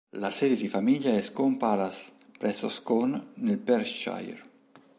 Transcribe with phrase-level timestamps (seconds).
[0.15, 4.41] La sede di famiglia è Scone Palace, presso Scone, nel Perthshire.